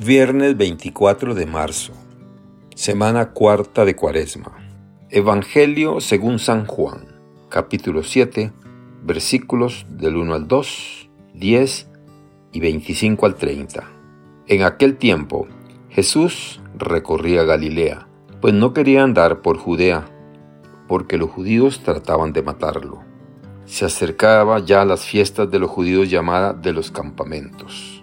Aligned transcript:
Viernes 0.00 0.56
24 0.56 1.34
de 1.34 1.44
marzo, 1.44 1.92
semana 2.76 3.30
cuarta 3.30 3.84
de 3.84 3.96
Cuaresma. 3.96 4.56
Evangelio 5.10 6.00
según 6.00 6.38
San 6.38 6.66
Juan, 6.66 7.08
capítulo 7.48 8.04
7, 8.04 8.52
versículos 9.02 9.86
del 9.88 10.16
1 10.16 10.34
al 10.36 10.46
2, 10.46 11.10
10 11.34 11.88
y 12.52 12.60
25 12.60 13.26
al 13.26 13.34
30. 13.34 13.90
En 14.46 14.62
aquel 14.62 14.96
tiempo, 14.98 15.48
Jesús 15.90 16.60
recorría 16.76 17.42
Galilea, 17.42 18.06
pues 18.40 18.54
no 18.54 18.72
quería 18.72 19.02
andar 19.02 19.42
por 19.42 19.58
Judea, 19.58 20.06
porque 20.86 21.18
los 21.18 21.30
judíos 21.30 21.82
trataban 21.82 22.32
de 22.32 22.42
matarlo. 22.42 23.00
Se 23.64 23.84
acercaba 23.84 24.60
ya 24.60 24.82
a 24.82 24.84
las 24.84 25.04
fiestas 25.04 25.50
de 25.50 25.58
los 25.58 25.68
judíos 25.68 26.08
llamada 26.08 26.52
de 26.52 26.72
los 26.72 26.92
campamentos. 26.92 27.97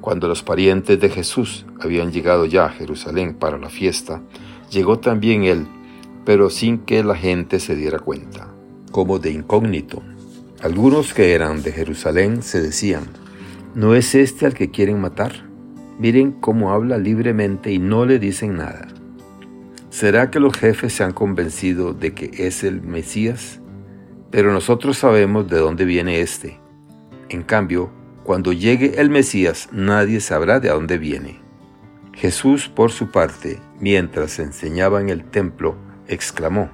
Cuando 0.00 0.28
los 0.28 0.42
parientes 0.42 0.98
de 0.98 1.10
Jesús 1.10 1.66
habían 1.80 2.10
llegado 2.10 2.46
ya 2.46 2.64
a 2.64 2.70
Jerusalén 2.70 3.34
para 3.34 3.58
la 3.58 3.68
fiesta, 3.68 4.22
llegó 4.70 4.98
también 4.98 5.44
él, 5.44 5.66
pero 6.24 6.48
sin 6.48 6.78
que 6.78 7.04
la 7.04 7.16
gente 7.16 7.60
se 7.60 7.76
diera 7.76 7.98
cuenta, 7.98 8.48
como 8.92 9.18
de 9.18 9.32
incógnito. 9.32 10.02
Algunos 10.62 11.12
que 11.12 11.32
eran 11.34 11.62
de 11.62 11.72
Jerusalén 11.72 12.42
se 12.42 12.62
decían, 12.62 13.04
¿no 13.74 13.94
es 13.94 14.14
este 14.14 14.46
al 14.46 14.54
que 14.54 14.70
quieren 14.70 15.00
matar? 15.00 15.32
Miren 15.98 16.32
cómo 16.32 16.72
habla 16.72 16.96
libremente 16.96 17.70
y 17.72 17.78
no 17.78 18.06
le 18.06 18.18
dicen 18.18 18.56
nada. 18.56 18.88
¿Será 19.90 20.30
que 20.30 20.40
los 20.40 20.56
jefes 20.56 20.94
se 20.94 21.04
han 21.04 21.12
convencido 21.12 21.92
de 21.92 22.14
que 22.14 22.30
es 22.46 22.64
el 22.64 22.80
Mesías? 22.80 23.60
Pero 24.30 24.52
nosotros 24.52 24.96
sabemos 24.96 25.48
de 25.48 25.58
dónde 25.58 25.84
viene 25.84 26.20
este. 26.20 26.58
En 27.28 27.42
cambio, 27.42 27.90
cuando 28.30 28.52
llegue 28.52 29.00
el 29.00 29.10
Mesías, 29.10 29.68
nadie 29.72 30.20
sabrá 30.20 30.60
de 30.60 30.68
dónde 30.68 30.98
viene. 30.98 31.40
Jesús, 32.12 32.68
por 32.68 32.92
su 32.92 33.10
parte, 33.10 33.58
mientras 33.80 34.38
enseñaba 34.38 35.00
en 35.00 35.08
el 35.08 35.24
templo, 35.24 35.74
exclamó, 36.06 36.70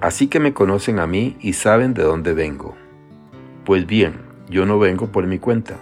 Así 0.00 0.26
que 0.26 0.40
me 0.40 0.52
conocen 0.52 0.98
a 0.98 1.06
mí 1.06 1.36
y 1.40 1.52
saben 1.52 1.94
de 1.94 2.02
dónde 2.02 2.32
vengo. 2.32 2.74
Pues 3.64 3.86
bien, 3.86 4.22
yo 4.50 4.66
no 4.66 4.80
vengo 4.80 5.12
por 5.12 5.24
mi 5.28 5.38
cuenta, 5.38 5.78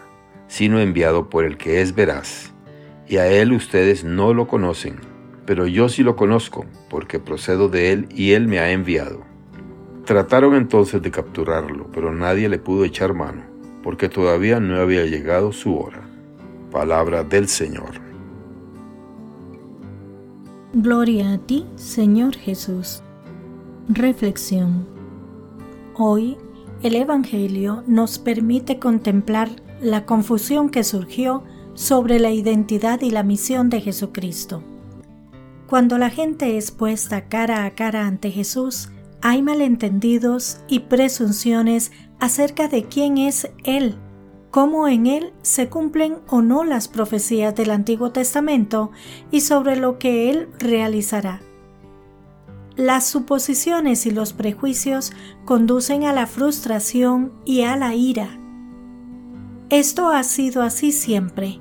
sino 0.49 0.79
enviado 0.79 1.31
por 1.31 1.47
el 1.47 1.57
que 1.57 1.81
es 1.81 1.95
veraz. 1.95 2.53
Y 3.09 3.17
a 3.17 3.27
él 3.27 3.55
ustedes 3.55 4.05
no 4.05 4.35
lo 4.35 4.49
conocen, 4.49 4.97
pero 5.47 5.67
yo 5.67 5.89
sí 5.89 6.03
lo 6.03 6.15
conozco, 6.15 6.67
porque 6.91 7.19
procedo 7.19 7.71
de 7.71 7.93
él 7.93 8.07
y 8.11 8.33
él 8.33 8.49
me 8.49 8.59
ha 8.59 8.71
enviado. 8.71 9.23
Trataron 10.05 10.55
entonces 10.57 11.01
de 11.01 11.11
capturarlo, 11.11 11.89
pero 11.91 12.13
nadie 12.13 12.51
le 12.51 12.59
pudo 12.59 12.85
echar 12.85 13.15
mano 13.15 13.50
porque 13.83 14.09
todavía 14.09 14.61
no 14.61 14.81
había 14.81 15.05
llegado 15.05 15.53
su 15.53 15.77
hora. 15.77 16.09
Palabra 16.71 17.25
del 17.25 17.49
Señor. 17.49 18.11
Gloria 20.73 21.33
a 21.33 21.39
ti, 21.39 21.67
Señor 21.75 22.37
Jesús. 22.37 23.03
Reflexión. 23.89 24.87
Hoy 25.95 26.37
el 26.83 26.95
Evangelio 26.95 27.83
nos 27.87 28.19
permite 28.19 28.79
contemplar 28.79 29.49
la 29.81 30.07
confusión 30.07 30.71
que 30.71 30.85
surgió 30.85 31.43
sobre 31.75 32.19
la 32.19 32.31
identidad 32.31 33.01
y 33.01 33.11
la 33.11 33.23
misión 33.23 33.69
de 33.69 33.81
Jesucristo. 33.81 34.63
Cuando 35.67 35.99
la 35.99 36.11
gente 36.11 36.57
es 36.57 36.71
puesta 36.71 37.29
cara 37.29 37.65
a 37.65 37.71
cara 37.73 38.07
ante 38.07 38.31
Jesús, 38.31 38.91
hay 39.23 39.43
malentendidos 39.43 40.61
y 40.69 40.81
presunciones 40.81 41.93
acerca 42.19 42.69
de 42.69 42.85
quién 42.85 43.19
es 43.19 43.51
Él, 43.65 43.97
cómo 44.51 44.89
en 44.89 45.07
Él 45.07 45.33
se 45.43 45.69
cumplen 45.69 46.17
o 46.29 46.43
no 46.43 46.65
las 46.65 46.89
profecías 46.89 47.55
del 47.55 47.71
Antiguo 47.71 48.13
Testamento 48.13 48.91
y 49.31 49.41
sobre 49.41 49.77
lo 49.77 49.99
que 49.99 50.31
Él 50.31 50.49
realizará. 50.59 51.41
Las 52.77 53.07
suposiciones 53.07 54.07
y 54.07 54.11
los 54.11 54.33
prejuicios 54.33 55.13
conducen 55.45 56.05
a 56.05 56.13
la 56.13 56.27
frustración 56.27 57.33
y 57.45 57.63
a 57.63 57.77
la 57.77 57.95
ira. 57.95 58.39
Esto 59.69 60.09
ha 60.09 60.23
sido 60.23 60.63
así 60.63 60.91
siempre. 60.91 61.61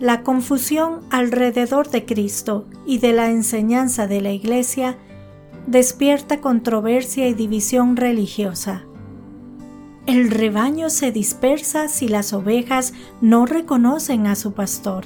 La 0.00 0.22
confusión 0.22 1.00
alrededor 1.10 1.90
de 1.90 2.04
Cristo 2.04 2.66
y 2.84 2.98
de 2.98 3.12
la 3.12 3.30
enseñanza 3.30 4.08
de 4.08 4.20
la 4.20 4.32
Iglesia 4.32 4.98
despierta 5.66 6.40
controversia 6.40 7.28
y 7.28 7.34
división 7.34 7.96
religiosa. 7.96 8.84
El 10.06 10.30
rebaño 10.30 10.90
se 10.90 11.12
dispersa 11.12 11.88
si 11.88 12.08
las 12.08 12.32
ovejas 12.32 12.92
no 13.20 13.46
reconocen 13.46 14.26
a 14.26 14.34
su 14.34 14.52
pastor. 14.52 15.04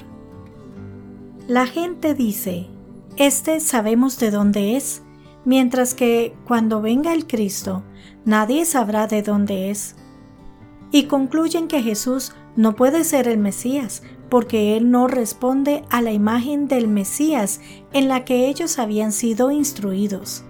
La 1.47 1.67
gente 1.67 2.15
dice, 2.15 2.67
este 3.15 3.59
sabemos 3.59 4.19
de 4.19 4.31
dónde 4.31 4.75
es, 4.75 5.03
mientras 5.45 5.93
que 5.93 6.35
cuando 6.45 6.81
venga 6.81 7.13
el 7.13 7.27
Cristo, 7.27 7.83
nadie 8.25 8.65
sabrá 8.65 9.07
de 9.07 9.21
dónde 9.21 9.69
es. 9.69 9.95
Y 10.91 11.03
concluyen 11.03 11.67
que 11.67 11.83
Jesús 11.83 12.33
no 12.55 12.75
puede 12.75 13.03
ser 13.03 13.27
el 13.27 13.37
Mesías, 13.37 14.01
porque 14.29 14.77
Él 14.77 14.91
no 14.91 15.07
responde 15.07 15.83
a 15.89 16.01
la 16.01 16.11
imagen 16.11 16.67
del 16.67 16.87
Mesías 16.87 17.61
en 17.93 18.07
la 18.07 18.25
que 18.25 18.47
ellos 18.47 18.79
habían 18.79 19.11
sido 19.11 19.51
instruidos. 19.51 20.43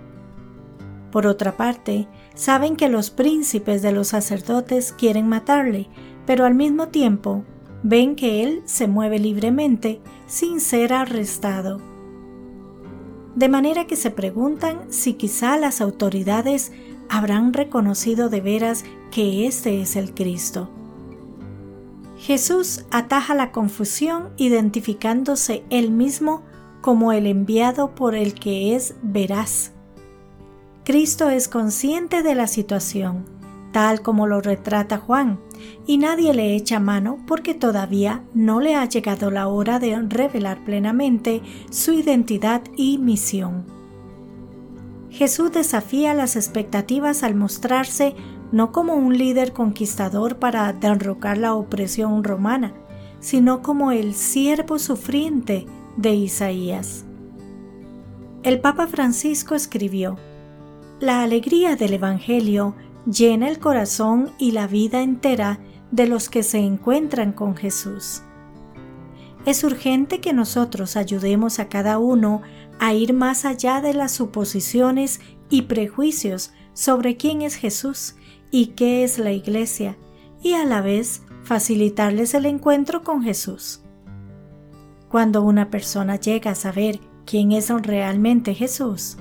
Por 1.11 1.25
otra 1.25 1.57
parte, 1.57 2.07
saben 2.35 2.75
que 2.75 2.89
los 2.89 3.09
príncipes 3.09 3.81
de 3.81 3.91
los 3.91 4.09
sacerdotes 4.09 4.93
quieren 4.93 5.27
matarle, 5.27 5.87
pero 6.25 6.45
al 6.45 6.53
mismo 6.53 6.89
tiempo 6.89 7.43
ven 7.83 8.15
que 8.15 8.43
él 8.43 8.61
se 8.65 8.87
mueve 8.87 9.19
libremente 9.19 10.01
sin 10.25 10.59
ser 10.59 10.93
arrestado. 10.93 11.81
De 13.35 13.49
manera 13.49 13.85
que 13.85 13.95
se 13.95 14.11
preguntan 14.11 14.79
si 14.89 15.13
quizá 15.13 15.57
las 15.57 15.79
autoridades 15.79 16.71
habrán 17.09 17.53
reconocido 17.53 18.29
de 18.29 18.41
veras 18.41 18.83
que 19.11 19.47
este 19.47 19.81
es 19.81 19.95
el 19.95 20.13
Cristo. 20.13 20.69
Jesús 22.27 22.83
ataja 22.91 23.35
la 23.35 23.53
confusión 23.53 24.31
identificándose 24.35 25.63
él 25.69 25.91
mismo 25.91 26.41
como 26.81 27.13
el 27.13 27.25
enviado 27.25 27.95
por 27.95 28.15
el 28.15 28.33
que 28.33 28.75
es 28.75 28.95
veraz 29.01 29.71
Cristo 30.83 31.29
es 31.29 31.47
consciente 31.47 32.23
de 32.23 32.35
la 32.35 32.47
situación, 32.47 33.23
tal 33.71 34.01
como 34.01 34.27
lo 34.27 34.41
retrata 34.41 34.97
Juan, 34.97 35.39
y 35.85 35.99
nadie 35.99 36.33
le 36.33 36.53
echa 36.53 36.81
mano 36.81 37.23
porque 37.25 37.53
todavía 37.53 38.23
no 38.33 38.59
le 38.59 38.75
ha 38.75 38.83
llegado 38.83 39.31
la 39.31 39.47
hora 39.47 39.79
de 39.79 39.97
revelar 39.97 40.65
plenamente 40.65 41.41
su 41.69 41.93
identidad 41.93 42.61
y 42.75 42.97
misión. 42.97 43.63
Jesús 45.11 45.53
desafía 45.53 46.13
las 46.13 46.35
expectativas 46.35 47.23
al 47.23 47.35
mostrarse 47.35 48.17
no 48.51 48.71
como 48.71 48.93
un 48.95 49.17
líder 49.17 49.53
conquistador 49.53 50.37
para 50.37 50.71
derrocar 50.73 51.37
la 51.37 51.53
opresión 51.53 52.23
romana, 52.23 52.73
sino 53.19 53.61
como 53.61 53.91
el 53.91 54.13
siervo 54.13 54.79
sufriente 54.79 55.65
de 55.97 56.13
Isaías. 56.13 57.05
El 58.43 58.59
Papa 58.59 58.87
Francisco 58.87 59.55
escribió, 59.55 60.17
la 60.99 61.21
alegría 61.21 61.75
del 61.75 61.93
Evangelio 61.93 62.75
llena 63.05 63.49
el 63.49 63.59
corazón 63.59 64.31
y 64.37 64.51
la 64.51 64.67
vida 64.67 65.01
entera 65.01 65.59
de 65.91 66.07
los 66.07 66.29
que 66.29 66.43
se 66.43 66.59
encuentran 66.59 67.33
con 67.33 67.55
Jesús. 67.55 68.21
Es 69.45 69.63
urgente 69.63 70.19
que 70.19 70.33
nosotros 70.33 70.97
ayudemos 70.97 71.59
a 71.59 71.69
cada 71.69 71.99
uno 71.99 72.41
a 72.79 72.93
ir 72.93 73.13
más 73.13 73.45
allá 73.45 73.81
de 73.81 73.93
las 73.93 74.11
suposiciones 74.11 75.21
y 75.49 75.63
prejuicios 75.63 76.51
sobre 76.73 77.15
quién 77.15 77.41
es 77.41 77.55
Jesús 77.55 78.15
y 78.51 78.67
qué 78.67 79.03
es 79.03 79.19
la 79.19 79.31
Iglesia, 79.31 79.97
y 80.41 80.53
a 80.53 80.65
la 80.65 80.81
vez 80.81 81.23
facilitarles 81.43 82.33
el 82.33 82.45
encuentro 82.45 83.03
con 83.03 83.23
Jesús. 83.23 83.81
Cuando 85.09 85.41
una 85.41 85.69
persona 85.69 86.17
llega 86.17 86.51
a 86.51 86.55
saber 86.55 86.99
quién 87.25 87.51
es 87.51 87.69
realmente 87.69 88.53
Jesús, 88.53 89.17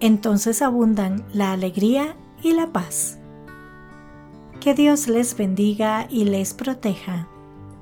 entonces 0.00 0.62
abundan 0.62 1.24
la 1.32 1.52
alegría 1.52 2.16
y 2.42 2.52
la 2.52 2.72
paz. 2.72 3.18
Que 4.60 4.74
Dios 4.74 5.08
les 5.08 5.36
bendiga 5.36 6.06
y 6.10 6.24
les 6.24 6.54
proteja. 6.54 7.28